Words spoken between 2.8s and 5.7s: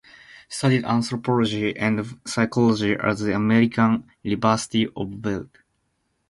at the American University of Beirut.